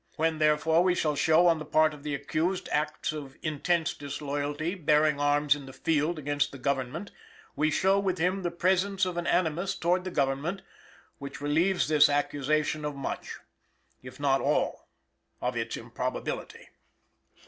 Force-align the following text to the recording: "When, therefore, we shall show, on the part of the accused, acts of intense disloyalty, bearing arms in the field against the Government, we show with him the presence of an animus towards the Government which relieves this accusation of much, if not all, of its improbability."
"When, 0.15 0.39
therefore, 0.39 0.83
we 0.83 0.95
shall 0.95 1.15
show, 1.15 1.45
on 1.45 1.59
the 1.59 1.63
part 1.63 1.93
of 1.93 2.01
the 2.01 2.15
accused, 2.15 2.67
acts 2.71 3.13
of 3.13 3.37
intense 3.43 3.93
disloyalty, 3.93 4.73
bearing 4.73 5.19
arms 5.19 5.53
in 5.55 5.67
the 5.67 5.73
field 5.73 6.17
against 6.17 6.51
the 6.51 6.57
Government, 6.57 7.11
we 7.55 7.69
show 7.69 7.99
with 7.99 8.17
him 8.17 8.41
the 8.41 8.49
presence 8.49 9.05
of 9.05 9.15
an 9.15 9.27
animus 9.27 9.75
towards 9.75 10.03
the 10.05 10.09
Government 10.09 10.63
which 11.19 11.39
relieves 11.39 11.87
this 11.87 12.09
accusation 12.09 12.83
of 12.83 12.95
much, 12.95 13.37
if 14.01 14.19
not 14.19 14.41
all, 14.41 14.87
of 15.39 15.55
its 15.55 15.77
improbability." 15.77 16.69